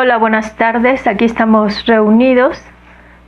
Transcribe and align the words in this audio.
Hola, 0.00 0.16
buenas 0.16 0.54
tardes. 0.54 1.08
Aquí 1.08 1.24
estamos 1.24 1.84
reunidos. 1.86 2.62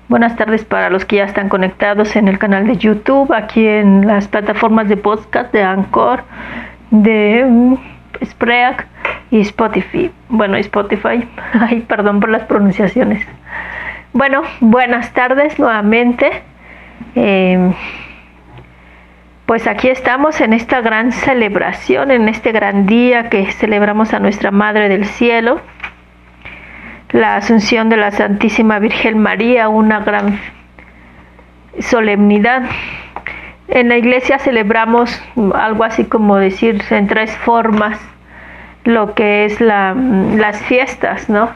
Buenas 0.06 0.36
tardes 0.36 0.64
para 0.64 0.88
los 0.88 1.04
que 1.04 1.16
ya 1.16 1.24
están 1.24 1.48
conectados 1.48 2.14
en 2.14 2.28
el 2.28 2.38
canal 2.38 2.64
de 2.64 2.76
YouTube, 2.76 3.32
aquí 3.32 3.66
en 3.66 4.06
las 4.06 4.28
plataformas 4.28 4.88
de 4.88 4.96
podcast 4.96 5.52
de 5.52 5.64
Anchor, 5.64 6.22
de 6.92 7.42
um, 7.44 7.76
Spreak 8.24 8.86
y 9.32 9.40
Spotify. 9.40 10.12
Bueno, 10.28 10.56
Spotify. 10.58 11.28
Ay, 11.54 11.80
perdón 11.80 12.20
por 12.20 12.28
las 12.28 12.44
pronunciaciones. 12.44 13.26
Bueno, 14.12 14.42
buenas 14.60 15.12
tardes 15.12 15.58
nuevamente. 15.58 16.30
Eh, 17.16 17.74
pues 19.44 19.66
aquí 19.66 19.88
estamos 19.88 20.40
en 20.40 20.52
esta 20.52 20.82
gran 20.82 21.10
celebración, 21.10 22.12
en 22.12 22.28
este 22.28 22.52
gran 22.52 22.86
día 22.86 23.28
que 23.28 23.50
celebramos 23.50 24.14
a 24.14 24.20
nuestra 24.20 24.52
Madre 24.52 24.88
del 24.88 25.06
Cielo, 25.06 25.60
la 27.12 27.36
Asunción 27.36 27.88
de 27.88 27.96
la 27.96 28.10
Santísima 28.10 28.78
Virgen 28.78 29.18
María, 29.18 29.68
una 29.68 30.00
gran 30.00 30.38
solemnidad. 31.78 32.62
En 33.68 33.88
la 33.88 33.96
iglesia 33.96 34.38
celebramos 34.38 35.22
algo 35.54 35.84
así 35.84 36.04
como 36.04 36.36
decir 36.36 36.82
en 36.90 37.06
tres 37.06 37.36
formas 37.38 38.00
lo 38.84 39.14
que 39.14 39.44
es 39.44 39.60
la, 39.60 39.94
las 39.94 40.60
fiestas, 40.62 41.28
¿no? 41.28 41.50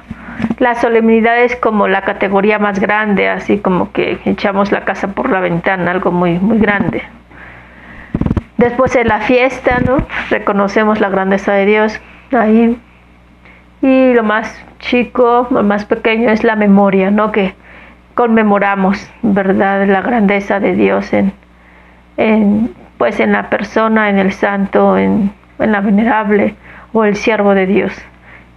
La 0.59 0.75
solemnidad 0.75 1.41
es 1.41 1.57
como 1.57 1.89
la 1.89 2.03
categoría 2.03 2.59
más 2.59 2.81
grande, 2.81 3.29
así 3.29 3.59
como 3.59 3.93
que 3.93 4.19
echamos 4.25 4.73
la 4.73 4.85
casa 4.85 5.09
por 5.09 5.31
la 5.31 5.41
ventana, 5.41 5.91
algo 5.91 6.11
muy, 6.11 6.39
muy 6.39 6.59
grande. 6.59 7.03
Después 8.57 8.93
de 8.93 9.05
la 9.05 9.21
fiesta, 9.21 9.81
¿no? 9.85 9.99
Reconocemos 10.31 11.01
la 11.01 11.09
grandeza 11.09 11.53
de 11.53 11.67
Dios 11.67 12.01
ahí. 12.33 12.79
Y 13.83 14.15
lo 14.15 14.23
más 14.23 14.65
chico, 14.85 15.47
lo 15.51 15.63
más 15.63 15.85
pequeño 15.85 16.31
es 16.31 16.45
la 16.45 16.57
memoria, 16.57 17.11
¿no? 17.11 17.33
Que 17.33 17.55
conmemoramos, 18.15 19.11
¿verdad? 19.23 19.87
La 19.87 20.03
grandeza 20.03 20.61
de 20.61 20.75
Dios 20.75 21.13
en, 21.13 21.33
en 22.17 22.75
pues 22.99 23.19
en 23.21 23.33
la 23.33 23.51
persona, 23.51 24.09
en 24.09 24.19
el 24.19 24.33
santo, 24.33 24.97
en, 24.97 25.33
en 25.59 25.73
la 25.73 25.81
venerable 25.81 26.55
o 26.93 27.05
el 27.05 27.17
siervo 27.17 27.55
de 27.55 27.67
Dios 27.67 27.93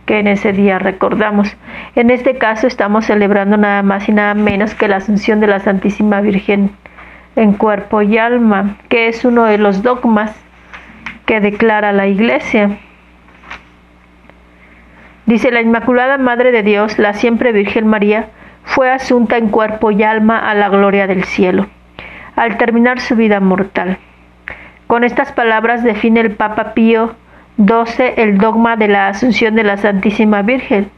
que 0.05 0.19
en 0.19 0.27
ese 0.27 0.53
día 0.53 0.79
recordamos. 0.79 1.55
En 1.95 2.09
este 2.09 2.37
caso 2.37 2.65
estamos 2.65 3.05
celebrando 3.05 3.57
nada 3.57 3.83
más 3.83 4.07
y 4.07 4.13
nada 4.13 4.33
menos 4.33 4.73
que 4.73 4.87
la 4.87 4.95
Asunción 4.97 5.41
de 5.41 5.47
la 5.47 5.59
Santísima 5.59 6.21
Virgen 6.21 6.71
en 7.35 7.53
cuerpo 7.53 8.01
y 8.01 8.17
alma, 8.17 8.77
que 8.89 9.09
es 9.09 9.25
uno 9.25 9.43
de 9.43 9.57
los 9.57 9.83
dogmas 9.83 10.33
que 11.25 11.41
declara 11.41 11.91
la 11.91 12.07
Iglesia. 12.07 12.77
Dice 15.27 15.51
la 15.51 15.61
Inmaculada 15.61 16.17
Madre 16.17 16.51
de 16.51 16.63
Dios, 16.63 16.97
la 16.97 17.13
siempre 17.13 17.51
Virgen 17.51 17.85
María, 17.85 18.29
fue 18.63 18.89
asunta 18.89 19.37
en 19.37 19.49
cuerpo 19.49 19.91
y 19.91 20.01
alma 20.01 20.49
a 20.49 20.55
la 20.55 20.69
gloria 20.69 21.05
del 21.05 21.25
cielo, 21.25 21.67
al 22.35 22.57
terminar 22.57 22.99
su 22.99 23.15
vida 23.15 23.39
mortal. 23.39 23.97
Con 24.87 25.03
estas 25.03 25.31
palabras 25.33 25.83
define 25.83 26.21
el 26.21 26.31
Papa 26.31 26.73
Pío 26.73 27.13
XII 27.57 28.13
el 28.17 28.37
dogma 28.37 28.77
de 28.77 28.87
la 28.87 29.09
Asunción 29.09 29.53
de 29.55 29.63
la 29.63 29.77
Santísima 29.77 30.41
Virgen. 30.41 30.89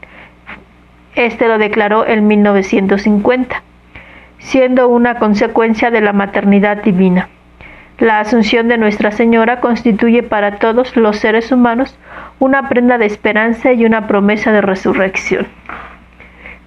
Este 1.16 1.48
lo 1.48 1.58
declaró 1.58 2.06
en 2.06 2.26
1950 2.26 3.62
siendo 4.40 4.88
una 4.88 5.16
consecuencia 5.16 5.90
de 5.90 6.00
la 6.00 6.12
maternidad 6.12 6.82
divina. 6.82 7.28
La 7.98 8.20
asunción 8.20 8.68
de 8.68 8.78
Nuestra 8.78 9.10
Señora 9.10 9.60
constituye 9.60 10.22
para 10.22 10.56
todos 10.58 10.96
los 10.96 11.18
seres 11.18 11.52
humanos 11.52 11.98
una 12.40 12.68
prenda 12.68 12.98
de 12.98 13.06
esperanza 13.06 13.72
y 13.72 13.84
una 13.84 14.08
promesa 14.08 14.50
de 14.50 14.62
resurrección. 14.62 15.46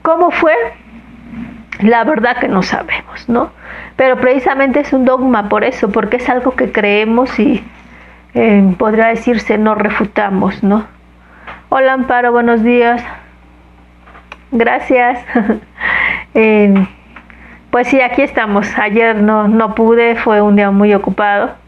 ¿Cómo 0.03 0.31
fue? 0.31 0.53
La 1.79 2.03
verdad 2.03 2.37
que 2.37 2.47
no 2.47 2.61
sabemos, 2.61 3.27
¿no? 3.27 3.51
Pero 3.97 4.17
precisamente 4.17 4.79
es 4.79 4.93
un 4.93 5.03
dogma 5.03 5.49
por 5.49 5.63
eso, 5.63 5.91
porque 5.91 6.17
es 6.17 6.29
algo 6.29 6.51
que 6.51 6.71
creemos 6.71 7.37
y 7.39 7.63
eh, 8.35 8.75
podría 8.77 9.07
decirse 9.07 9.57
no 9.57 9.73
refutamos, 9.75 10.63
¿no? 10.63 10.85
Hola 11.69 11.93
Amparo, 11.93 12.31
buenos 12.31 12.63
días. 12.63 13.03
Gracias. 14.51 15.19
eh, 16.35 16.87
pues 17.71 17.87
sí, 17.87 17.99
aquí 17.99 18.21
estamos. 18.21 18.67
Ayer 18.77 19.15
no, 19.15 19.47
no 19.47 19.73
pude, 19.73 20.15
fue 20.17 20.39
un 20.41 20.55
día 20.55 20.69
muy 20.69 20.93
ocupado 20.93 21.62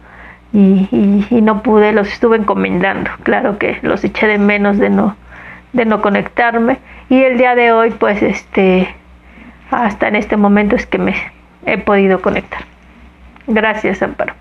y, 0.56 1.28
y, 1.30 1.42
no 1.42 1.62
pude, 1.62 1.92
los 1.92 2.08
estuve 2.08 2.38
encomendando. 2.38 3.12
Claro 3.24 3.58
que 3.58 3.78
los 3.82 4.04
eché 4.04 4.28
de 4.28 4.38
menos 4.38 4.78
de 4.78 4.90
no, 4.90 5.16
de 5.74 5.86
no 5.86 6.02
conectarme. 6.02 6.78
Y 7.10 7.22
el 7.22 7.38
día 7.38 7.56
de 7.56 7.74
hoy, 7.74 7.92
pues 7.92 8.24
este, 8.24 8.88
hasta 9.70 10.08
en 10.08 10.16
este 10.16 10.38
momento 10.38 10.76
es 10.76 10.86
que 10.86 10.98
me 10.98 11.14
he 11.66 11.78
podido 11.78 12.22
conectar. 12.22 12.62
Gracias, 13.48 14.02
Amparo. 14.02 14.34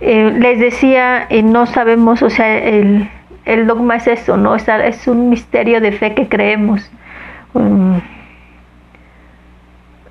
Eh, 0.00 0.36
les 0.38 0.58
decía, 0.60 1.26
eh, 1.30 1.42
no 1.42 1.64
sabemos, 1.64 2.22
o 2.22 2.28
sea, 2.28 2.58
el, 2.58 3.08
el 3.46 3.66
dogma 3.66 3.96
es 3.96 4.06
eso, 4.06 4.36
¿no? 4.36 4.54
Es, 4.54 4.68
es 4.68 5.08
un 5.08 5.30
misterio 5.30 5.80
de 5.80 5.92
fe 5.92 6.14
que 6.14 6.28
creemos. 6.28 6.90
Um, 7.54 8.00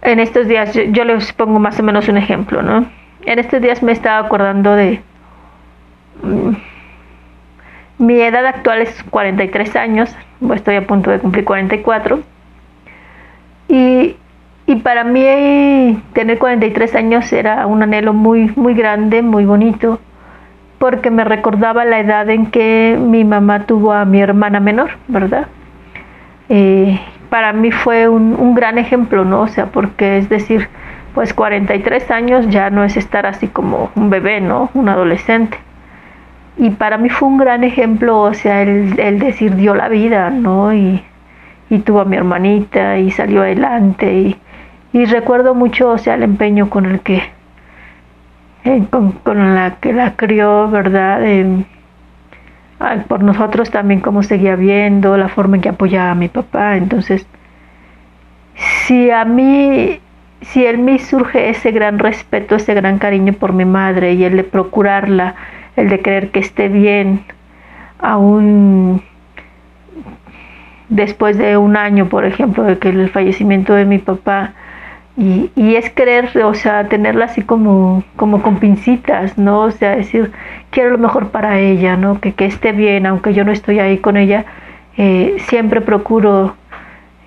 en 0.01 0.19
estos 0.19 0.47
días, 0.47 0.73
yo, 0.73 1.03
les 1.03 1.31
pongo 1.33 1.59
más 1.59 1.79
o 1.79 1.83
menos 1.83 2.07
un 2.07 2.17
ejemplo, 2.17 2.63
¿no? 2.63 2.85
En 3.25 3.39
estos 3.39 3.61
días 3.61 3.81
me 3.83 3.91
estaba 3.91 4.25
acordando 4.25 4.75
de... 4.75 5.01
Mm, 6.21 6.51
mi 7.97 8.19
edad 8.21 8.45
actual 8.45 8.81
es 8.81 9.03
43 9.09 9.75
años, 9.77 10.15
estoy 10.53 10.75
a 10.75 10.85
punto 10.85 11.11
de 11.11 11.19
cumplir 11.19 11.45
44. 11.45 12.19
Y, 13.69 14.15
y 14.67 14.75
para 14.77 15.03
mí 15.03 16.01
tener 16.13 16.37
43 16.37 16.95
años 16.95 17.31
era 17.31 17.65
un 17.67 17.81
anhelo 17.81 18.13
muy, 18.13 18.51
muy 18.55 18.73
grande, 18.73 19.21
muy 19.21 19.45
bonito, 19.45 19.99
porque 20.77 21.09
me 21.09 21.23
recordaba 21.23 21.85
la 21.85 21.99
edad 21.99 22.29
en 22.29 22.47
que 22.47 22.97
mi 22.99 23.23
mamá 23.23 23.65
tuvo 23.65 23.93
a 23.93 24.05
mi 24.05 24.19
hermana 24.19 24.59
menor, 24.59 24.91
¿verdad? 25.07 25.47
Eh, 26.49 26.99
para 27.29 27.53
mí 27.53 27.71
fue 27.71 28.07
un, 28.07 28.55
gran 28.55 28.77
ejemplo, 28.77 29.25
¿no? 29.25 29.41
O 29.41 29.47
sea, 29.47 29.67
porque 29.67 30.17
es 30.17 30.29
decir, 30.29 30.69
pues 31.15 31.33
43 31.33 32.11
años 32.11 32.49
ya 32.49 32.69
no 32.69 32.83
es 32.83 32.97
estar 32.97 33.25
así 33.25 33.47
como 33.47 33.89
un 33.95 34.09
bebé, 34.09 34.41
¿no? 34.41 34.69
Un 34.73 34.89
adolescente. 34.89 35.57
Y 36.57 36.71
para 36.71 36.97
mí 36.97 37.09
fue 37.09 37.29
un 37.29 37.37
gran 37.37 37.63
ejemplo, 37.63 38.21
o 38.21 38.33
sea, 38.33 38.61
el, 38.61 38.99
el 38.99 39.19
decir 39.19 39.55
dio 39.55 39.75
la 39.75 39.87
vida, 39.87 40.29
¿no? 40.29 40.73
Y, 40.73 41.01
y, 41.69 41.79
tuvo 41.79 42.01
a 42.01 42.05
mi 42.05 42.17
hermanita 42.17 42.99
y 42.99 43.11
salió 43.11 43.41
adelante. 43.41 44.13
Y, 44.13 44.37
y 44.93 45.05
recuerdo 45.05 45.55
mucho, 45.55 45.89
o 45.89 45.97
sea, 45.97 46.15
el 46.15 46.23
empeño 46.23 46.69
con 46.69 46.85
el 46.85 46.99
que, 46.99 47.23
eh, 48.65 48.83
con, 48.89 49.13
con, 49.13 49.55
la 49.55 49.75
que 49.79 49.93
la 49.93 50.15
crió, 50.15 50.69
¿verdad? 50.69 51.21
Por 53.07 53.23
nosotros 53.23 53.71
también 53.71 54.01
cómo 54.01 54.21
seguía 54.21 54.55
viendo, 54.57 55.17
la 55.17 55.29
forma 55.29 55.55
en 55.55 55.61
que 55.61 55.69
apoyaba 55.69 56.11
a 56.11 56.15
mi 56.15 56.27
papá. 56.27 56.75
Entonces, 56.77 57.25
si 58.55 59.11
a 59.11 59.25
mí, 59.25 59.99
si 60.41 60.65
en 60.65 60.85
mí 60.85 60.99
surge 60.99 61.49
ese 61.49 61.71
gran 61.71 61.99
respeto, 61.99 62.55
ese 62.55 62.73
gran 62.73 62.99
cariño 62.99 63.33
por 63.33 63.53
mi 63.53 63.65
madre 63.65 64.13
y 64.13 64.23
el 64.23 64.37
de 64.37 64.43
procurarla, 64.43 65.35
el 65.75 65.89
de 65.89 66.01
creer 66.01 66.29
que 66.31 66.39
esté 66.39 66.69
bien, 66.69 67.23
aún 67.99 69.01
después 70.89 71.37
de 71.37 71.57
un 71.57 71.75
año, 71.77 72.07
por 72.07 72.25
ejemplo, 72.25 72.63
de 72.63 72.77
que 72.77 72.89
el 72.89 73.09
fallecimiento 73.09 73.73
de 73.73 73.85
mi 73.85 73.97
papá, 73.97 74.53
y, 75.17 75.49
y, 75.55 75.75
es 75.75 75.89
querer, 75.89 76.29
o 76.43 76.53
sea, 76.53 76.89
tenerla 76.89 77.25
así 77.25 77.41
como, 77.41 78.03
como 78.17 78.41
con 78.41 78.57
pincitas, 78.59 79.37
¿no? 79.37 79.61
O 79.61 79.71
sea, 79.71 79.95
decir, 79.95 80.33
quiero 80.71 80.89
lo 80.91 80.97
mejor 80.97 81.29
para 81.29 81.57
ella, 81.57 81.95
¿no? 81.95 82.19
Que, 82.19 82.33
que 82.33 82.45
esté 82.45 82.73
bien, 82.73 83.05
aunque 83.05 83.33
yo 83.33 83.45
no 83.45 83.53
estoy 83.53 83.79
ahí 83.79 83.99
con 83.99 84.17
ella, 84.17 84.45
eh, 84.97 85.37
siempre 85.47 85.79
procuro 85.79 86.55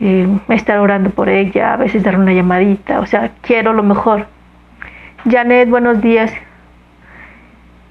eh, 0.00 0.28
estar 0.48 0.78
orando 0.78 1.10
por 1.10 1.28
ella, 1.28 1.74
a 1.74 1.76
veces 1.76 2.02
dar 2.02 2.18
una 2.18 2.32
llamadita, 2.32 3.00
o 3.00 3.06
sea, 3.06 3.32
quiero 3.40 3.72
lo 3.72 3.82
mejor. 3.82 4.26
Janet, 5.28 5.68
buenos 5.68 6.00
días. 6.00 6.32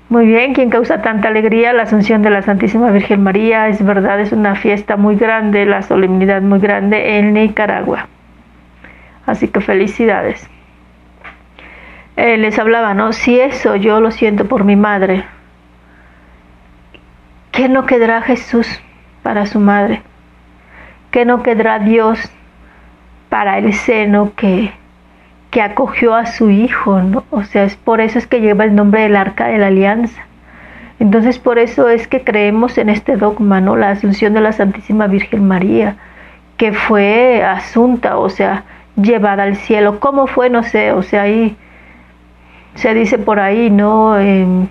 Muy 0.10 0.26
bien, 0.26 0.54
¿quién 0.54 0.70
causa 0.70 1.02
tanta 1.02 1.28
alegría? 1.28 1.74
La 1.74 1.84
Asunción 1.84 2.22
de 2.22 2.30
la 2.30 2.42
Santísima 2.42 2.92
Virgen 2.92 3.24
María, 3.24 3.68
es 3.68 3.84
verdad, 3.84 4.22
es 4.22 4.32
una 4.32 4.56
fiesta 4.56 4.96
muy 4.96 5.18
grande, 5.18 5.66
la 5.66 5.82
solemnidad 5.82 6.42
muy 6.42 6.60
grande 6.60 7.18
en 7.18 7.34
Nicaragua. 7.34 8.08
Así 9.26 9.50
que 9.50 9.60
felicidades. 9.60 10.50
Eh, 12.16 12.38
les 12.38 12.58
hablaba, 12.58 12.94
¿no? 12.94 13.12
Si 13.12 13.38
eso 13.38 13.76
yo 13.76 14.00
lo 14.00 14.12
siento 14.12 14.48
por 14.48 14.64
mi 14.64 14.78
madre, 14.78 15.26
¿qué 17.52 17.68
no 17.68 17.86
quedará 17.86 18.22
Jesús 18.22 18.82
para 19.24 19.46
su 19.46 19.60
madre? 19.60 20.04
¿Qué 21.12 21.26
no 21.26 21.44
quedará 21.44 21.80
Dios 21.80 22.20
para 23.30 23.58
el 23.58 23.74
seno 23.74 24.34
que, 24.36 24.72
que 25.52 25.62
acogió 25.62 26.16
a 26.16 26.26
su 26.26 26.50
hijo? 26.50 27.02
¿no? 27.02 27.24
O 27.32 27.44
sea, 27.44 27.64
es 27.64 27.76
por 27.76 28.02
eso 28.02 28.20
es 28.20 28.28
que 28.28 28.42
lleva 28.42 28.66
el 28.66 28.76
nombre 28.76 29.02
del 29.02 29.16
arca 29.16 29.48
de 29.48 29.58
la 29.58 29.68
alianza. 29.68 30.22
Entonces, 31.00 31.38
por 31.38 31.60
eso 31.60 31.90
es 31.90 32.08
que 32.08 32.24
creemos 32.24 32.78
en 32.78 32.90
este 32.90 33.18
dogma, 33.18 33.62
¿no? 33.62 33.76
La 33.76 33.92
asunción 33.92 34.34
de 34.34 34.42
la 34.42 34.52
Santísima 34.52 35.06
Virgen 35.08 35.48
María 35.48 35.96
que 36.58 36.74
fue 36.74 37.44
asunta, 37.44 38.18
o 38.18 38.30
sea, 38.30 38.64
llevada 38.96 39.44
al 39.44 39.56
cielo. 39.56 40.00
¿Cómo 40.00 40.28
fue? 40.28 40.50
No 40.50 40.64
sé, 40.64 40.92
o 40.92 41.04
sea, 41.04 41.24
ahí 41.24 41.56
se 42.76 42.94
dice 42.94 43.18
por 43.20 43.40
ahí, 43.40 43.70
¿no? 43.70 44.20
Em, 44.20 44.68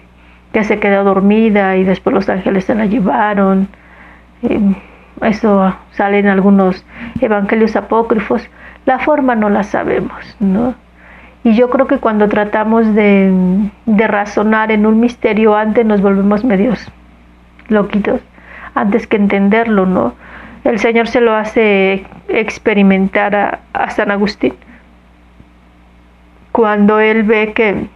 que 0.53 0.65
se 0.65 0.79
quedó 0.81 1.05
dormida 1.05 1.77
y 1.77 1.85
después 1.85 2.15
los 2.15 2.29
ángeles 2.29 2.65
se 2.65 2.75
la 2.75 2.87
llevaron. 2.87 3.69
Em, 4.43 4.75
eso 5.22 5.74
sale 5.92 6.18
en 6.18 6.28
algunos 6.28 6.84
evangelios 7.20 7.76
apócrifos. 7.76 8.48
La 8.84 8.98
forma 8.98 9.34
no 9.34 9.48
la 9.48 9.62
sabemos, 9.62 10.36
¿no? 10.40 10.74
Y 11.44 11.54
yo 11.54 11.70
creo 11.70 11.86
que 11.86 11.98
cuando 11.98 12.28
tratamos 12.28 12.94
de, 12.94 13.32
de 13.86 14.06
razonar 14.06 14.72
en 14.72 14.84
un 14.84 15.00
misterio 15.00 15.56
antes 15.56 15.86
nos 15.86 16.00
volvemos 16.02 16.44
medios 16.44 16.90
loquitos, 17.68 18.20
antes 18.74 19.06
que 19.06 19.16
entenderlo, 19.16 19.86
¿no? 19.86 20.14
El 20.66 20.80
Señor 20.80 21.06
se 21.06 21.20
lo 21.20 21.32
hace 21.32 22.04
experimentar 22.28 23.60
a, 23.72 23.90
San 23.90 24.10
Agustín. 24.10 24.54
Cuando 26.50 26.98
él 26.98 27.22
ve 27.22 27.52
que 27.52 27.86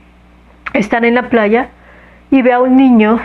están 0.73 1.05
en 1.05 1.17
la 1.17 1.29
playa 1.29 1.71
y 2.31 2.43
ve 2.43 2.53
a 2.53 2.61
un 2.61 2.77
niño 2.77 3.19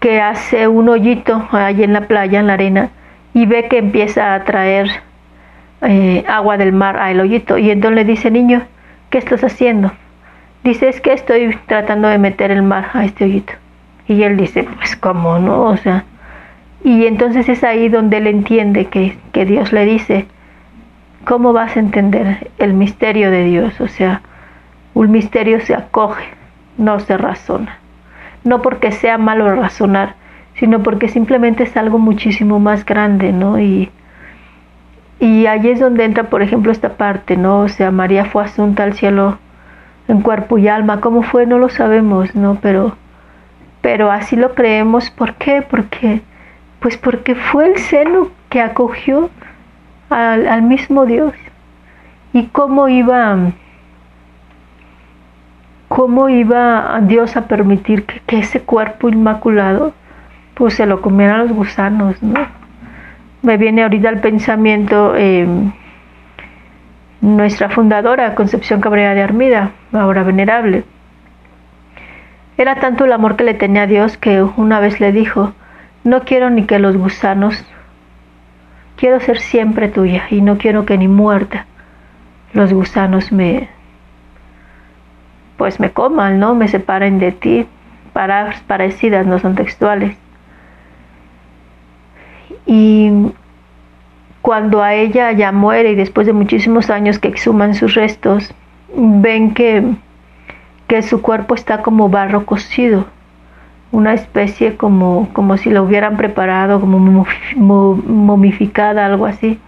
que 0.00 0.20
hace 0.20 0.66
un 0.66 0.88
hoyito 0.88 1.46
ahí 1.52 1.84
en 1.84 1.92
la 1.92 2.02
playa, 2.02 2.40
en 2.40 2.46
la 2.46 2.54
arena, 2.54 2.90
y 3.34 3.46
ve 3.46 3.68
que 3.68 3.78
empieza 3.78 4.34
a 4.34 4.44
traer 4.44 4.90
eh, 5.82 6.24
agua 6.26 6.56
del 6.56 6.72
mar 6.72 6.96
al 6.96 7.20
hoyito. 7.20 7.58
Y 7.58 7.70
entonces 7.70 7.96
le 7.96 8.04
dice, 8.04 8.30
niño, 8.30 8.62
¿qué 9.10 9.18
estás 9.18 9.44
haciendo? 9.44 9.92
Dice, 10.64 10.88
es 10.88 11.00
que 11.00 11.12
estoy 11.12 11.56
tratando 11.66 12.08
de 12.08 12.18
meter 12.18 12.50
el 12.50 12.62
mar 12.62 12.90
a 12.94 13.04
este 13.04 13.24
hoyito. 13.24 13.52
Y 14.08 14.22
él 14.22 14.36
dice, 14.36 14.64
pues 14.64 14.96
cómo 14.96 15.38
no, 15.38 15.62
o 15.62 15.76
sea, 15.76 16.04
y 16.82 17.06
entonces 17.06 17.48
es 17.48 17.62
ahí 17.62 17.88
donde 17.88 18.16
él 18.16 18.26
entiende 18.26 18.86
que, 18.86 19.18
que 19.32 19.44
Dios 19.44 19.72
le 19.72 19.84
dice, 19.84 20.26
¿cómo 21.24 21.52
vas 21.52 21.76
a 21.76 21.80
entender 21.80 22.50
el 22.58 22.72
misterio 22.72 23.30
de 23.30 23.44
Dios? 23.44 23.80
O 23.80 23.88
sea, 23.88 24.22
un 24.94 25.10
misterio 25.10 25.60
se 25.60 25.74
acoge, 25.74 26.24
no 26.78 26.98
se 27.00 27.16
razona. 27.18 27.79
No 28.44 28.62
porque 28.62 28.92
sea 28.92 29.18
malo 29.18 29.54
razonar, 29.54 30.14
sino 30.54 30.82
porque 30.82 31.08
simplemente 31.08 31.64
es 31.64 31.76
algo 31.76 31.98
muchísimo 31.98 32.58
más 32.58 32.84
grande, 32.84 33.32
¿no? 33.32 33.58
Y, 33.58 33.90
y 35.18 35.46
ahí 35.46 35.68
es 35.68 35.80
donde 35.80 36.04
entra, 36.04 36.24
por 36.24 36.42
ejemplo, 36.42 36.72
esta 36.72 36.96
parte, 36.96 37.36
¿no? 37.36 37.60
O 37.60 37.68
sea, 37.68 37.90
María 37.90 38.24
fue 38.24 38.44
asunta 38.44 38.84
al 38.84 38.94
cielo 38.94 39.38
en 40.08 40.22
cuerpo 40.22 40.58
y 40.58 40.68
alma. 40.68 41.00
¿Cómo 41.00 41.22
fue? 41.22 41.46
No 41.46 41.58
lo 41.58 41.68
sabemos, 41.68 42.34
¿no? 42.34 42.58
Pero, 42.62 42.96
pero 43.80 44.10
así 44.10 44.36
lo 44.36 44.54
creemos. 44.54 45.10
¿Por 45.10 45.34
qué? 45.34 45.62
Porque 45.62 46.22
pues 46.80 46.96
porque 46.96 47.34
fue 47.34 47.66
el 47.66 47.76
seno 47.76 48.30
que 48.48 48.60
acogió 48.60 49.30
al, 50.08 50.62
mismo 50.62 51.06
Dios. 51.06 51.34
¿Y 52.32 52.46
cómo 52.46 52.88
iba, 52.88 53.36
cómo 55.90 56.28
iba 56.28 57.00
Dios 57.02 57.36
a 57.36 57.48
permitir 57.48 58.04
que, 58.04 58.38
ese 58.38 58.60
cuerpo 58.60 59.08
inmaculado 59.08 59.92
pues 60.54 60.74
se 60.74 60.86
lo 60.86 61.02
comieran 61.02 61.40
los 61.40 61.52
gusanos, 61.52 62.22
¿no? 62.22 62.46
Me 63.42 63.56
viene 63.56 63.82
ahorita 63.82 64.08
el 64.08 64.20
pensamiento 64.20 65.14
eh, 65.16 65.48
nuestra 67.20 67.70
fundadora, 67.70 68.36
Concepción 68.36 68.80
Cabrera 68.80 69.14
de 69.14 69.22
Armida, 69.22 69.72
ahora 69.92 70.22
venerable. 70.22 70.84
Era 72.56 72.76
tanto 72.76 73.04
el 73.04 73.12
amor 73.12 73.34
que 73.34 73.42
le 73.42 73.54
tenía 73.54 73.82
a 73.82 73.86
Dios 73.88 74.16
que 74.16 74.44
una 74.44 74.78
vez 74.78 75.00
le 75.00 75.10
dijo, 75.10 75.54
no 76.04 76.22
quiero 76.22 76.50
ni 76.50 76.66
que 76.66 76.78
los 76.78 76.96
gusanos, 76.96 77.64
quiero 78.94 79.18
ser 79.18 79.40
siempre 79.40 79.88
tuya 79.88 80.22
y 80.30 80.40
no 80.40 80.56
quiero 80.56 80.86
que 80.86 80.96
ni 80.96 81.08
muerta 81.08 81.66
los 82.52 82.72
gusanos 82.72 83.32
me, 83.32 83.68
pues 85.60 85.78
me 85.78 85.90
coman, 85.90 86.40
¿no? 86.40 86.54
Me 86.54 86.68
separen 86.68 87.18
de 87.18 87.32
ti. 87.32 87.66
Palabras 88.14 88.62
parecidas, 88.66 89.26
no 89.26 89.38
son 89.38 89.56
textuales. 89.56 90.16
Y 92.64 93.12
cuando 94.40 94.82
a 94.82 94.94
ella 94.94 95.32
ya 95.32 95.52
muere 95.52 95.90
y 95.90 95.96
después 95.96 96.26
de 96.26 96.32
muchísimos 96.32 96.88
años 96.88 97.18
que 97.18 97.28
exhuman 97.28 97.74
sus 97.74 97.92
restos, 97.92 98.54
ven 98.96 99.52
que, 99.52 99.84
que 100.88 101.02
su 101.02 101.20
cuerpo 101.20 101.54
está 101.54 101.82
como 101.82 102.08
barro 102.08 102.46
cocido 102.46 103.04
una 103.92 104.14
especie 104.14 104.78
como, 104.78 105.28
como 105.34 105.58
si 105.58 105.68
la 105.68 105.82
hubieran 105.82 106.16
preparado, 106.16 106.80
como 106.80 107.26
momificada, 107.56 109.04
algo 109.04 109.26
así. 109.26 109.60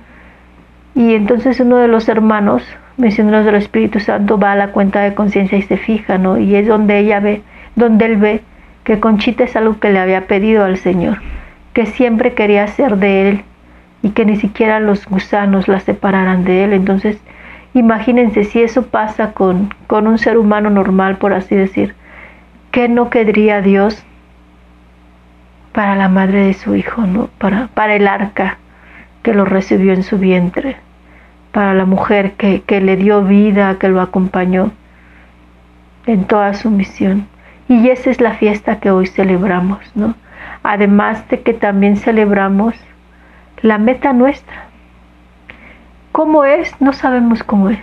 Y 0.95 1.13
entonces 1.13 1.61
uno 1.61 1.77
de 1.77 1.89
los 1.89 2.09
hermanos, 2.09 2.63
misioneros 2.97 3.45
del 3.45 3.57
Espíritu 3.57 4.01
Santo, 4.01 4.39
va 4.39 4.53
a 4.53 4.57
la 4.57 4.69
cuenta 4.69 5.01
de 5.01 5.15
conciencia 5.15 5.59
y 5.59 5.63
se 5.63 5.77
fija, 5.77 6.19
¿no? 6.19 6.39
Y 6.39 6.55
es 6.57 6.67
donde 6.67 6.99
ella 6.99 7.21
ve, 7.21 7.43
donde 7.77 8.07
él 8.07 8.17
ve 8.17 8.43
que 8.85 9.01
Conchita 9.01 9.45
es 9.45 9.57
algo 9.57 9.79
que 9.79 9.91
le 9.91 9.99
había 9.99 10.27
pedido 10.27 10.65
al 10.65 10.77
Señor, 10.77 11.19
que 11.73 11.87
siempre 11.87 12.35
quería 12.35 12.67
ser 12.67 12.97
de 12.97 13.29
él 13.29 13.45
y 14.03 14.11
que 14.11 14.25
ni 14.25 14.37
siquiera 14.37 14.81
los 14.81 15.07
gusanos 15.07 15.69
la 15.69 15.81
separaran 15.81 16.45
de 16.45 16.65
él. 16.65 16.73
Entonces, 16.73 17.19
imagínense 17.75 18.45
si 18.45 18.63
eso 18.63 18.87
pasa 18.87 19.33
con, 19.33 19.73
con 19.87 20.07
un 20.07 20.19
ser 20.19 20.37
humano 20.37 20.71
normal, 20.71 21.17
por 21.17 21.33
así 21.33 21.55
decir, 21.55 21.95
¿qué 22.73 22.89
no 22.89 23.11
querría 23.11 23.61
Dios 23.61 24.05
para 25.73 25.97
la 25.97 26.09
madre 26.09 26.45
de 26.45 26.55
su 26.55 26.75
hijo, 26.75 27.03
¿no? 27.03 27.29
para, 27.39 27.69
para 27.69 27.95
el 27.95 28.07
arca 28.07 28.59
que 29.23 29.35
lo 29.35 29.45
recibió 29.45 29.93
en 29.93 30.03
su 30.03 30.19
vientre, 30.19 30.77
para 31.53 31.75
la 31.75 31.85
mujer 31.85 32.33
que, 32.33 32.63
que 32.63 32.81
le 32.81 32.97
dio 32.97 33.23
vida, 33.23 33.79
que 33.79 33.89
lo 33.89 34.01
acompañó 34.01 34.73
en 36.07 36.25
toda 36.25 36.55
su 36.55 36.71
misión. 36.71 37.29
Y 37.69 37.89
esa 37.89 38.11
es 38.11 38.21
la 38.21 38.35
fiesta 38.35 38.81
que 38.81 38.91
hoy 38.91 39.07
celebramos, 39.07 39.79
¿no? 39.95 40.15
Además 40.63 41.29
de 41.29 41.43
que 41.43 41.55
también 41.55 41.97
celebramos 41.97 42.75
la 43.63 43.79
meta 43.79 44.13
nuestra. 44.13 44.67
¿Cómo 46.11 46.45
es? 46.45 46.75
No 46.81 46.93
sabemos 46.93 47.43
cómo 47.43 47.71
es. 47.71 47.79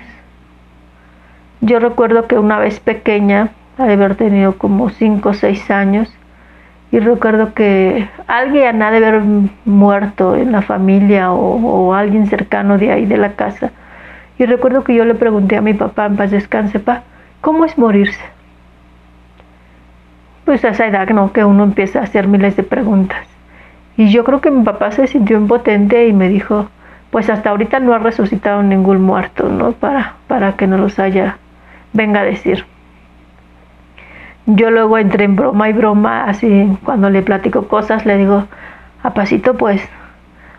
Yo 1.61 1.79
recuerdo 1.79 2.27
que 2.27 2.37
una 2.37 2.59
vez 2.59 2.79
pequeña, 2.79 3.49
de 3.77 3.93
haber 3.93 4.15
tenido 4.15 4.57
como 4.57 4.89
5 4.89 5.29
o 5.29 5.33
6 5.33 5.71
años, 5.71 6.13
y 6.91 6.99
recuerdo 6.99 7.53
que 7.53 8.09
alguien 8.27 8.81
ha 8.81 8.91
de 8.91 8.97
haber 8.97 9.21
muerto 9.65 10.35
en 10.35 10.51
la 10.51 10.61
familia 10.61 11.31
o, 11.31 11.93
alguien 11.93 12.27
cercano 12.27 12.77
de 12.77 12.91
ahí 12.91 13.05
de 13.05 13.17
la 13.17 13.33
casa. 13.33 13.71
Y 14.39 14.45
recuerdo 14.45 14.83
que 14.83 14.95
yo 14.95 15.05
le 15.05 15.15
pregunté 15.15 15.57
a 15.57 15.61
mi 15.61 15.73
papá, 15.73 16.07
en 16.07 16.15
paz 16.15 16.31
descanse, 16.31 16.79
pa, 16.79 17.03
¿cómo 17.41 17.65
es 17.65 17.77
morirse? 17.77 18.23
Pues 20.45 20.65
a 20.65 20.69
esa 20.69 20.87
edad, 20.87 21.07
¿no? 21.09 21.31
Que 21.31 21.43
uno 21.43 21.63
empieza 21.63 21.99
a 21.99 22.03
hacer 22.03 22.27
miles 22.27 22.55
de 22.55 22.63
preguntas. 22.63 23.27
Y 23.95 24.09
yo 24.11 24.23
creo 24.23 24.41
que 24.41 24.49
mi 24.49 24.63
papá 24.63 24.91
se 24.91 25.05
sintió 25.05 25.37
impotente 25.37 26.07
y 26.07 26.13
me 26.13 26.29
dijo, 26.29 26.69
pues 27.11 27.29
hasta 27.29 27.51
ahorita 27.51 27.79
no 27.79 27.93
ha 27.93 27.99
resucitado 27.99 28.63
ningún 28.63 29.01
muerto, 29.01 29.47
¿no? 29.49 29.73
Para, 29.73 30.15
para 30.27 30.53
que 30.53 30.65
no 30.65 30.77
los 30.77 30.97
haya, 30.97 31.37
venga 31.93 32.21
a 32.21 32.23
decir 32.23 32.65
yo 34.55 34.71
luego 34.71 34.97
entré 34.97 35.25
en 35.25 35.35
broma 35.35 35.69
y 35.69 35.73
broma, 35.73 36.25
así 36.25 36.77
cuando 36.83 37.09
le 37.09 37.21
platico 37.21 37.67
cosas, 37.67 38.05
le 38.05 38.17
digo, 38.17 38.45
a 39.03 39.13
pasito 39.13 39.55
pues, 39.55 39.87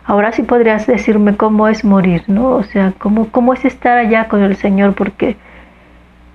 ahora 0.04 0.32
sí 0.32 0.42
podrías 0.42 0.86
decirme 0.86 1.36
cómo 1.36 1.68
es 1.68 1.84
morir, 1.84 2.24
¿no? 2.28 2.50
O 2.50 2.62
sea, 2.62 2.92
cómo, 2.98 3.28
cómo 3.30 3.54
es 3.54 3.64
estar 3.64 3.98
allá 3.98 4.28
con 4.28 4.42
el 4.42 4.56
Señor, 4.56 4.94
porque 4.94 5.36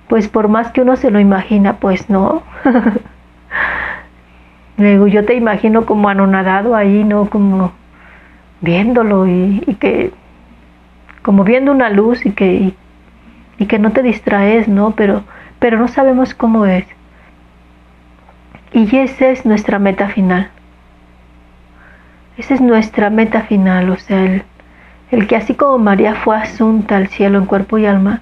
pues 0.08 0.28
por 0.28 0.48
más 0.48 0.70
que 0.70 0.82
uno 0.82 0.96
se 0.96 1.10
lo 1.10 1.18
imagina, 1.18 1.76
pues 1.76 2.10
no. 2.10 2.42
le 4.76 4.90
digo, 4.90 5.06
yo 5.06 5.24
te 5.24 5.34
imagino 5.34 5.86
como 5.86 6.08
anonadado 6.08 6.76
ahí, 6.76 7.04
¿no? 7.04 7.30
Como 7.30 7.72
viéndolo 8.60 9.26
y, 9.26 9.60
que, 9.80 10.12
como 11.22 11.44
viendo 11.44 11.72
una 11.72 11.90
luz 11.90 12.24
y 12.26 12.32
que, 12.32 12.74
y 13.58 13.66
que 13.66 13.78
no 13.78 13.92
te 13.92 14.02
distraes, 14.02 14.68
¿no? 14.68 14.92
Pero, 14.92 15.24
pero 15.58 15.78
no 15.78 15.88
sabemos 15.88 16.34
cómo 16.34 16.66
es. 16.66 16.86
Y 18.72 18.96
esa 18.96 19.28
es 19.28 19.46
nuestra 19.46 19.78
meta 19.78 20.08
final. 20.08 20.50
Esa 22.36 22.54
es 22.54 22.60
nuestra 22.60 23.08
meta 23.08 23.42
final, 23.42 23.88
o 23.88 23.96
sea, 23.96 24.42
el, 25.10 25.26
que 25.26 25.36
así 25.36 25.54
como 25.54 25.78
María 25.78 26.14
fue 26.16 26.36
asunta 26.36 26.96
al 26.96 27.06
cielo 27.08 27.38
en 27.38 27.46
cuerpo 27.46 27.78
y 27.78 27.86
alma, 27.86 28.20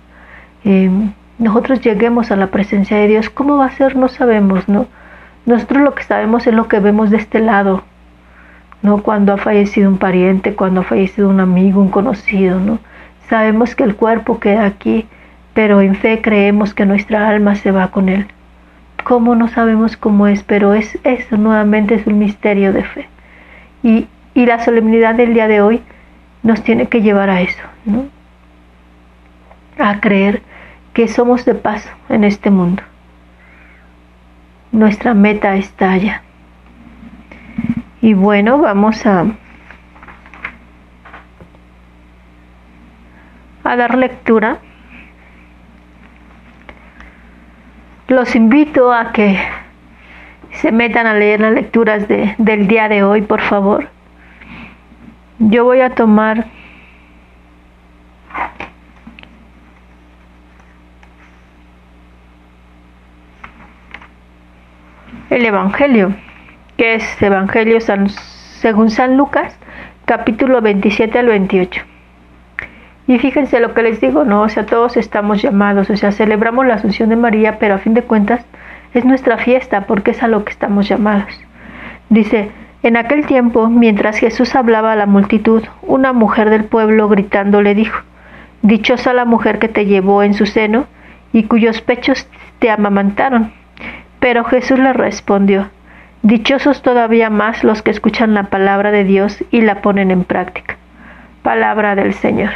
eh, 0.65 0.91
nosotros 1.39 1.81
lleguemos 1.81 2.31
a 2.31 2.37
la 2.37 2.49
presencia 2.49 2.97
de 2.97 3.09
Dios. 3.09 3.29
¿Cómo 3.29 3.57
va 3.57 3.67
a 3.67 3.71
ser? 3.71 3.97
No 3.97 4.07
sabemos, 4.07 4.69
¿no? 4.69 4.87
Nosotros 5.47 5.83
lo 5.83 5.95
que 5.95 6.05
sabemos 6.05 6.47
es 6.47 6.55
lo 6.55 6.69
que 6.69 6.79
vemos 6.79 7.11
de 7.11 7.17
este 7.17 7.41
lado, 7.41 7.83
¿no? 8.83 9.03
Cuando 9.03 9.33
ha 9.33 9.39
fallecido 9.39 9.89
un 9.89 9.99
pariente, 9.99 10.55
cuando 10.55 10.83
ha 10.83 10.85
fallecido 10.85 11.29
un 11.29 11.41
amigo, 11.41 11.81
un 11.81 11.89
conocido, 11.89 12.61
¿no? 12.61 12.79
Sabemos 13.29 13.75
que 13.75 13.83
el 13.83 13.97
cuerpo 13.97 14.39
queda 14.39 14.67
aquí, 14.67 15.09
pero 15.55 15.81
en 15.81 15.97
fe 15.97 16.21
creemos 16.23 16.75
que 16.75 16.87
nuestra 16.87 17.29
alma 17.29 17.57
se 17.57 17.73
va 17.73 17.91
con 17.91 18.09
él 18.09 18.29
cómo 19.05 19.37
no 19.37 19.49
sabemos 19.49 19.97
cómo 19.97 20.27
es, 20.27 20.43
pero 20.43 20.75
es 20.75 20.99
eso 21.05 21.37
nuevamente 21.37 21.95
es 21.95 22.07
un 22.07 22.19
misterio 22.19 22.73
de 22.73 22.83
fe. 22.83 23.09
Y, 23.83 24.09
la 24.35 24.65
solemnidad 24.65 25.15
del 25.15 25.33
día 25.33 25.47
de 25.47 25.61
hoy 25.61 25.81
nos 26.43 26.65
tiene 26.65 26.89
que 26.89 27.03
llevar 27.03 27.31
a 27.31 27.41
eso, 27.41 27.63
¿no? 27.85 28.07
A 29.79 30.01
creer 30.01 30.43
que 30.93 31.07
somos 31.07 31.45
de 31.45 31.55
paso 31.55 31.89
en 32.09 32.25
este 32.25 32.51
mundo. 32.51 32.83
Nuestra 34.73 35.15
meta 35.15 35.55
está 35.55 35.93
allá. 35.93 36.23
Y 38.01 38.15
bueno, 38.15 38.59
vamos 38.59 39.07
a, 39.07 39.25
a 43.63 43.77
dar 43.77 43.97
lectura. 43.97 44.59
Los 48.15 48.37
invito 48.37 48.93
a 48.93 49.11
que 49.11 49.37
se 50.53 50.71
metan 50.71 51.09
a 51.09 51.15
leer 51.15 51.41
las 51.41 51.53
lecturas 51.53 52.07
de, 52.07 52.37
del 52.39 52.69
día 52.69 52.89
de 52.89 53.03
hoy, 53.03 53.23
por 53.23 53.41
favor. 53.41 53.89
Yo 55.41 55.65
voy 55.65 55.81
a 55.81 55.97
tomar 55.97 56.47
el 65.31 65.45
Evangelio, 65.45 66.15
que 66.77 66.95
es 66.95 67.21
Evangelio 67.21 67.81
según 67.81 68.91
San 68.91 69.17
Lucas, 69.17 69.59
capítulo 70.05 70.61
27 70.61 71.19
al 71.19 71.27
28. 71.27 71.94
Y 73.07 73.19
fíjense 73.19 73.61
lo 73.61 73.75
que 73.75 73.83
les 73.83 74.01
digo, 74.01 74.25
¿no? 74.25 74.43
O 74.43 74.49
sea, 74.49 74.65
todos 74.65 74.97
estamos 74.97 75.43
llamados, 75.43 75.91
o 75.91 75.97
sea, 75.97 76.11
celebramos 76.11 76.67
la 76.67 76.75
Asunción 76.75 77.11
de 77.11 77.17
María, 77.17 77.59
pero 77.59 77.75
a 77.75 77.79
fin 77.79 77.93
de 77.93 78.03
cuentas 78.03 78.45
es 78.95 79.05
nuestra 79.05 79.37
fiesta 79.37 79.83
porque 79.83 80.13
es 80.13 80.23
a 80.23 80.29
lo 80.29 80.45
que 80.45 80.53
estamos 80.53 80.89
llamados. 80.89 81.39
Dice, 82.09 82.51
en 82.83 82.97
aquel 82.97 83.27
tiempo, 83.27 83.69
mientras 83.69 84.19
Jesús 84.19 84.55
hablaba 84.55 84.93
a 84.93 84.97
la 84.97 85.07
multitud, 85.07 85.63
una 85.83 86.13
mujer 86.13 86.51
del 86.51 86.65
pueblo 86.65 87.09
gritando 87.09 87.61
le 87.61 87.75
dijo, 87.75 88.03
Dichosa 88.63 89.13
la 89.13 89.27
mujer 89.27 89.59
que 89.59 89.69
te 89.69 89.85
llevó 89.85 90.23
en 90.23 90.33
su 90.33 90.47
seno 90.47 90.87
y 91.33 91.45
cuyos 91.45 91.83
pechos 91.83 92.29
te 92.59 92.71
amamantaron. 92.71 93.53
Pero 94.21 94.45
Jesús 94.45 94.79
le 94.79 94.95
respondió, 94.95 95.69
Dichosos 96.23 96.81
todavía 96.81 97.29
más 97.29 97.65
los 97.65 97.83
que 97.83 97.91
escuchan 97.91 98.33
la 98.33 98.45
palabra 98.45 98.91
de 98.91 99.05
Dios 99.05 99.45
y 99.51 99.61
la 99.61 99.83
ponen 99.83 100.11
en 100.11 100.25
práctica. 100.25 100.79
Palabra 101.43 101.95
del 101.95 102.15
Señor. 102.15 102.53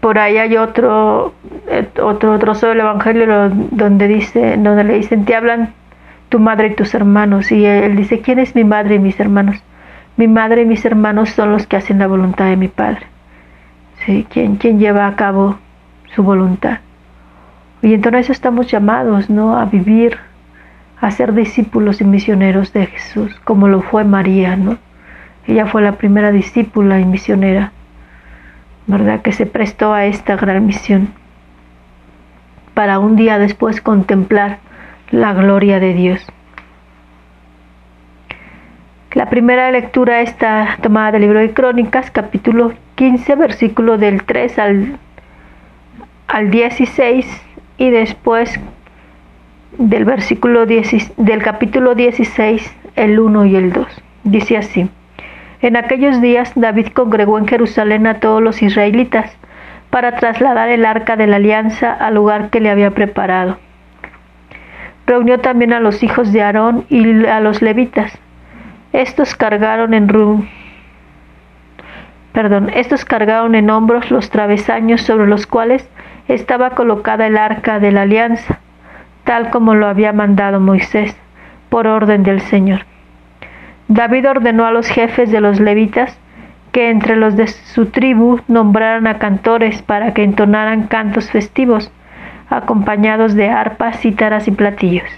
Por 0.00 0.18
ahí 0.18 0.38
hay 0.38 0.56
otro 0.56 1.34
otro 2.02 2.38
trozo 2.38 2.68
del 2.68 2.80
evangelio 2.80 3.50
donde 3.70 4.08
dice 4.08 4.56
donde 4.58 4.84
le 4.84 4.94
dicen 4.94 5.24
te 5.24 5.34
hablan 5.34 5.74
tu 6.28 6.38
madre 6.38 6.68
y 6.68 6.74
tus 6.74 6.94
hermanos 6.94 7.50
y 7.52 7.64
él 7.64 7.96
dice 7.96 8.20
quién 8.20 8.38
es 8.38 8.54
mi 8.54 8.64
madre 8.64 8.96
y 8.96 8.98
mis 8.98 9.18
hermanos 9.18 9.56
mi 10.16 10.28
madre 10.28 10.62
y 10.62 10.66
mis 10.66 10.84
hermanos 10.84 11.30
son 11.30 11.52
los 11.52 11.66
que 11.66 11.76
hacen 11.76 11.98
la 11.98 12.06
voluntad 12.06 12.46
de 12.46 12.56
mi 12.56 12.68
padre 12.68 13.06
sí 14.04 14.26
quien 14.30 14.56
quien 14.56 14.78
lleva 14.78 15.06
a 15.06 15.16
cabo 15.16 15.58
su 16.14 16.22
voluntad 16.22 16.78
y 17.82 17.94
entonces 17.94 18.30
estamos 18.30 18.66
llamados 18.68 19.30
no 19.30 19.58
a 19.58 19.64
vivir 19.64 20.18
a 21.00 21.10
ser 21.10 21.32
discípulos 21.32 22.00
y 22.00 22.04
misioneros 22.04 22.72
de 22.72 22.86
Jesús 22.86 23.34
como 23.44 23.68
lo 23.68 23.82
fue 23.82 24.04
María 24.04 24.56
no 24.56 24.78
ella 25.46 25.66
fue 25.66 25.82
la 25.82 25.92
primera 25.92 26.30
discípula 26.30 27.00
y 27.00 27.04
misionera 27.04 27.72
¿verdad? 28.88 29.22
Que 29.22 29.32
se 29.32 29.46
prestó 29.46 29.92
a 29.92 30.06
esta 30.06 30.36
gran 30.36 30.66
misión 30.66 31.12
para 32.74 32.98
un 32.98 33.16
día 33.16 33.38
después 33.38 33.80
contemplar 33.80 34.58
la 35.10 35.32
gloria 35.34 35.78
de 35.78 35.94
Dios. 35.94 36.26
La 39.12 39.30
primera 39.30 39.70
lectura 39.70 40.20
está 40.22 40.78
tomada 40.82 41.12
del 41.12 41.22
libro 41.22 41.40
de 41.40 41.52
Crónicas, 41.52 42.10
capítulo 42.10 42.72
15, 42.94 43.34
versículo 43.36 43.98
del 43.98 44.24
3 44.24 44.58
al, 44.58 44.98
al 46.28 46.50
16 46.50 47.26
y 47.78 47.90
después 47.90 48.58
del 49.76 50.04
versículo 50.04 50.66
10, 50.66 51.12
del 51.16 51.42
capítulo 51.42 51.94
16, 51.94 52.74
el 52.96 53.18
1 53.18 53.44
y 53.46 53.56
el 53.56 53.72
2. 53.72 53.86
Dice 54.24 54.56
así: 54.56 54.88
en 55.60 55.76
aquellos 55.76 56.20
días 56.20 56.52
David 56.54 56.88
congregó 56.94 57.38
en 57.38 57.48
Jerusalén 57.48 58.06
a 58.06 58.20
todos 58.20 58.42
los 58.42 58.62
israelitas 58.62 59.36
para 59.90 60.16
trasladar 60.16 60.68
el 60.68 60.84
arca 60.84 61.16
de 61.16 61.26
la 61.26 61.36
alianza 61.36 61.92
al 61.92 62.14
lugar 62.14 62.50
que 62.50 62.60
le 62.60 62.70
había 62.70 62.90
preparado. 62.90 63.58
Reunió 65.06 65.40
también 65.40 65.72
a 65.72 65.80
los 65.80 66.02
hijos 66.02 66.32
de 66.32 66.42
Aarón 66.42 66.84
y 66.90 67.26
a 67.26 67.40
los 67.40 67.62
levitas. 67.62 68.18
Estos 68.92 69.34
cargaron 69.34 69.94
en 69.94 70.06
perdón, 72.32 72.70
estos 72.74 73.04
cargaron 73.04 73.54
en 73.54 73.70
hombros 73.70 74.10
los 74.10 74.30
travesaños 74.30 75.02
sobre 75.02 75.26
los 75.26 75.46
cuales 75.46 75.88
estaba 76.28 76.70
colocada 76.70 77.26
el 77.26 77.38
arca 77.38 77.80
de 77.80 77.90
la 77.90 78.02
alianza, 78.02 78.60
tal 79.24 79.50
como 79.50 79.74
lo 79.74 79.86
había 79.86 80.12
mandado 80.12 80.60
Moisés, 80.60 81.16
por 81.70 81.86
orden 81.86 82.22
del 82.22 82.40
Señor. 82.42 82.84
David 83.88 84.28
ordenó 84.28 84.66
a 84.66 84.70
los 84.70 84.86
jefes 84.86 85.30
de 85.30 85.40
los 85.40 85.60
levitas 85.60 86.18
que 86.72 86.90
entre 86.90 87.16
los 87.16 87.36
de 87.36 87.46
su 87.46 87.86
tribu 87.86 88.38
nombraran 88.46 89.06
a 89.06 89.18
cantores 89.18 89.80
para 89.80 90.12
que 90.12 90.22
entonaran 90.22 90.88
cantos 90.88 91.30
festivos, 91.30 91.90
acompañados 92.50 93.34
de 93.34 93.48
arpas, 93.48 93.98
cítaras 94.00 94.46
y 94.46 94.50
platillos. 94.50 95.08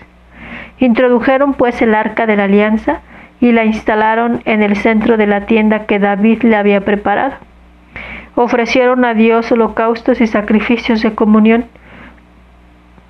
Introdujeron 0.79 1.55
pues 1.55 1.83
el 1.83 1.97
arca 1.97 2.27
de 2.27 2.37
la 2.37 2.45
alianza 2.45 3.01
y 3.41 3.51
la 3.51 3.65
instalaron 3.65 4.41
en 4.45 4.63
el 4.63 4.77
centro 4.77 5.17
de 5.17 5.27
la 5.27 5.47
tienda 5.47 5.87
que 5.87 5.99
David 5.99 6.45
le 6.45 6.55
había 6.55 6.83
preparado. 6.83 7.35
Ofrecieron 8.37 9.05
a 9.05 9.15
Dios 9.15 9.51
holocaustos 9.51 10.21
y 10.21 10.29
sacrificios 10.29 11.03
de 11.03 11.15
comunión. 11.17 11.65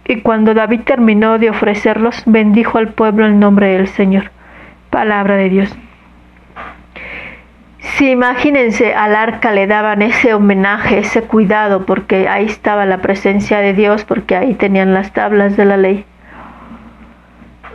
Y 0.06 0.22
cuando 0.22 0.54
David 0.54 0.80
terminó 0.84 1.38
de 1.38 1.50
ofrecerlos, 1.50 2.22
bendijo 2.24 2.78
al 2.78 2.88
pueblo 2.88 3.26
en 3.26 3.38
nombre 3.38 3.68
del 3.68 3.88
Señor. 3.88 4.30
Palabra 4.90 5.37
de 5.37 5.49
Dios. 5.49 5.76
Si 7.78 8.11
imagínense 8.11 8.94
al 8.94 9.14
arca 9.14 9.52
le 9.52 9.66
daban 9.66 10.02
ese 10.02 10.35
homenaje, 10.35 10.99
ese 10.99 11.23
cuidado, 11.23 11.87
porque 11.87 12.28
ahí 12.28 12.47
estaba 12.47 12.85
la 12.87 12.99
presencia 12.99 13.59
de 13.61 13.73
Dios, 13.73 14.04
porque 14.04 14.37
ahí 14.37 14.54
tenían 14.54 14.92
las 14.92 15.12
tablas 15.12 15.56
de 15.56 15.64
la 15.64 15.76
ley. 15.76 16.04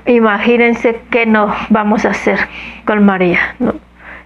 Imagínense 0.06 1.02
qué 1.10 1.26
no 1.26 1.54
vamos 1.70 2.06
a 2.06 2.10
hacer 2.10 2.40
con 2.86 3.04
María, 3.04 3.56
¿no? 3.60 3.76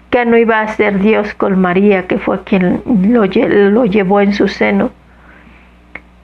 ¿Qué 0.09 0.25
no 0.25 0.37
iba 0.37 0.59
a 0.59 0.63
hacer 0.63 0.99
Dios 0.99 1.33
con 1.35 1.61
María, 1.61 2.07
que 2.07 2.17
fue 2.17 2.43
quien 2.43 2.81
lo, 2.85 3.25
lo 3.25 3.85
llevó 3.85 4.21
en 4.21 4.33
su 4.33 4.47
seno? 4.47 4.91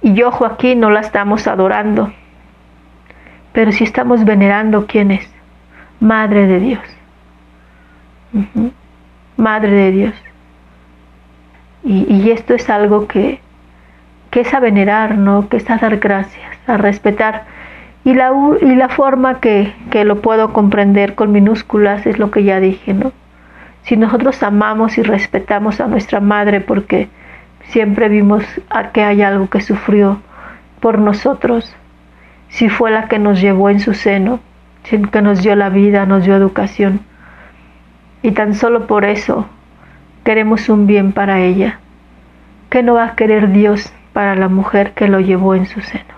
Y 0.02 0.14
yo, 0.14 0.32
Joaquín, 0.32 0.80
no 0.80 0.90
la 0.90 1.00
estamos 1.00 1.48
adorando, 1.48 2.12
pero 3.54 3.72
si 3.72 3.84
estamos 3.84 4.26
venerando, 4.26 4.86
¿quién 4.88 5.12
es? 5.12 5.35
Madre 6.00 6.48
de 6.48 6.60
Dios. 6.60 6.84
Madre 9.38 9.72
de 9.72 9.92
Dios. 9.92 10.14
Y, 11.84 12.32
esto 12.32 12.56
es 12.56 12.70
algo 12.70 13.08
que, 13.08 13.40
que 14.32 14.42
es 14.42 14.54
a 14.54 14.60
venerar, 14.60 15.18
¿no? 15.18 15.48
Que 15.50 15.58
es 15.58 15.70
a 15.70 15.78
dar 15.78 15.98
gracias, 15.98 16.58
a 16.66 16.78
respetar. 16.78 17.44
Y 18.04 18.16
la, 18.16 18.32
y 18.60 18.76
la 18.76 18.90
forma 18.90 19.40
que, 19.40 19.72
que 19.92 20.04
lo 20.04 20.22
puedo 20.22 20.52
comprender 20.52 21.14
con 21.14 21.32
minúsculas 21.32 22.08
es 22.08 22.18
lo 22.18 22.32
que 22.32 22.44
ya 22.44 22.60
dije, 22.60 22.94
¿no? 22.94 23.12
Si 23.84 23.98
nosotros 23.98 24.42
amamos 24.42 24.98
y 24.98 25.04
respetamos 25.04 25.80
a 25.80 25.88
nuestra 25.88 26.20
madre 26.20 26.60
porque 26.60 27.08
siempre 27.68 28.10
vimos 28.10 28.44
a 28.72 28.92
que 28.92 29.04
hay 29.04 29.22
algo 29.22 29.48
que 29.48 29.62
sufrió 29.62 30.22
por 30.80 30.98
nosotros, 30.98 31.76
si 32.50 32.68
fue 32.70 32.90
la 32.90 33.08
que 33.08 33.20
nos 33.20 33.42
llevó 33.42 33.70
en 33.70 33.80
su 33.80 33.94
seno, 33.94 34.40
que 34.86 35.22
nos 35.22 35.42
dio 35.42 35.56
la 35.56 35.70
vida, 35.70 36.06
nos 36.06 36.26
dio 36.26 36.36
educación. 36.36 37.02
Y 38.22 38.32
tan 38.32 38.54
solo 38.54 38.88
por 38.88 39.04
eso 39.04 39.48
queremos 40.24 40.70
un 40.70 40.88
bien 40.88 41.12
para 41.12 41.42
ella. 41.42 41.80
¿Qué 42.70 42.84
no 42.84 42.96
va 42.96 43.06
a 43.06 43.16
querer 43.16 43.52
Dios 43.52 43.92
para 44.14 44.36
la 44.36 44.48
mujer 44.48 44.94
que 44.94 45.08
lo 45.08 45.20
llevó 45.20 45.56
en 45.56 45.66
su 45.66 45.82
seno? 45.82 46.14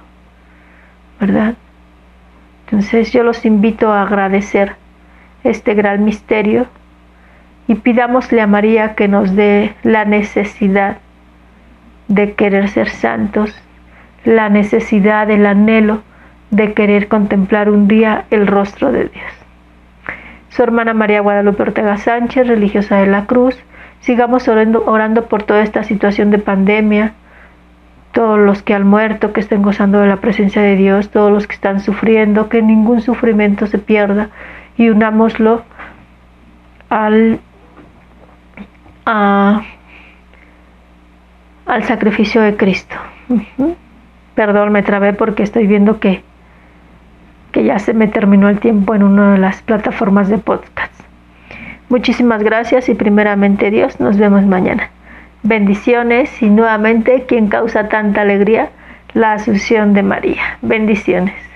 ¿Verdad? 1.20 1.56
Entonces 2.66 3.12
yo 3.12 3.24
los 3.24 3.46
invito 3.46 3.92
a 3.92 4.02
agradecer 4.02 4.76
este 5.44 5.74
gran 5.74 6.04
misterio 6.04 6.68
y 7.68 7.76
pidámosle 7.76 8.42
a 8.42 8.48
María 8.48 8.96
que 8.96 9.08
nos 9.08 9.36
dé 9.36 9.76
la 9.84 10.06
necesidad 10.06 10.98
de 12.08 12.34
querer 12.34 12.70
ser 12.70 12.90
santos, 12.90 13.54
la 14.24 14.50
necesidad, 14.50 15.30
el 15.30 15.46
anhelo 15.46 16.02
de 16.52 16.74
querer 16.74 17.08
contemplar 17.08 17.70
un 17.70 17.88
día 17.88 18.26
el 18.30 18.48
rostro 18.48 18.92
de 18.92 19.06
Dios. 19.06 19.34
Su 20.50 20.64
hermana 20.64 20.94
María 20.94 21.22
Guadalupe 21.22 21.64
Ortega 21.64 21.98
Sánchez, 21.98 22.48
religiosa 22.48 22.98
de 22.98 23.08
la 23.08 23.26
Cruz, 23.26 23.58
sigamos 24.00 24.48
orando, 24.48 25.26
por 25.26 25.44
toda 25.44 25.62
esta 25.62 25.84
situación 25.84 26.32
de 26.32 26.40
pandemia, 26.40 27.14
todos 28.12 28.40
los 28.40 28.64
que 28.64 28.74
han 28.74 28.88
muerto, 28.88 29.34
que 29.34 29.42
estén 29.42 29.62
gozando 29.62 30.00
de 30.00 30.08
la 30.08 30.18
presencia 30.18 30.62
de 30.62 30.76
Dios, 30.76 31.12
todos 31.12 31.32
los 31.32 31.46
que 31.46 31.54
están 31.54 31.80
sufriendo, 31.80 32.50
que 32.50 32.62
ningún 32.62 33.02
sufrimiento 33.02 33.68
se 33.68 33.78
pierda 33.78 34.30
y 34.78 34.90
unámoslo 34.90 35.64
al, 36.90 37.40
al 39.06 39.64
sacrificio 41.84 42.42
de 42.42 42.56
Cristo. 42.58 42.96
Perdón, 44.36 44.72
me 44.72 44.84
trabé 44.84 45.14
porque 45.14 45.44
estoy 45.44 45.68
viendo 45.68 46.00
que, 46.00 46.24
que 47.52 47.64
ya 47.64 47.80
se 47.80 47.94
me 47.94 48.08
terminó 48.08 48.50
el 48.50 48.60
tiempo 48.60 48.96
en 48.96 49.04
una 49.04 49.34
de 49.34 49.38
las 49.38 49.62
plataformas 49.62 50.30
de 50.30 50.38
podcast. 50.38 50.94
Muchísimas 51.90 52.44
gracias 52.44 52.90
y 52.90 52.96
primeramente 52.96 53.72
Dios, 53.72 54.00
nos 54.00 54.18
vemos 54.18 54.46
mañana. 54.46 54.90
Bendiciones 55.44 56.42
y 56.42 56.50
nuevamente 56.50 57.26
quien 57.28 57.48
causa 57.48 57.88
tanta 57.88 58.22
alegría, 58.22 58.70
la 59.14 59.34
Asunción 59.34 59.94
de 59.94 60.04
María. 60.04 60.58
Bendiciones. 60.62 61.47